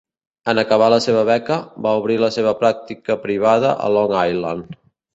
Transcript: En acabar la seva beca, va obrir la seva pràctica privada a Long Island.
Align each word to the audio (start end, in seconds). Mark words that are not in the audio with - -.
En 0.53 0.61
acabar 0.61 0.87
la 0.93 0.97
seva 1.07 1.25
beca, 1.27 1.59
va 1.87 1.93
obrir 2.01 2.17
la 2.25 2.31
seva 2.39 2.57
pràctica 2.65 3.21
privada 3.29 3.79
a 3.89 3.95
Long 3.99 4.21
Island. 4.27 4.79